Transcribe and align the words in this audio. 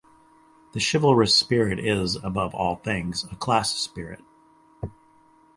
The 0.73 0.79
chivalrous 0.81 1.35
spirit 1.35 1.77
is, 1.77 2.15
above 2.15 2.55
all 2.55 2.77
things, 2.77 3.23
a 3.31 3.35
class 3.35 3.75
spirit. 3.77 4.19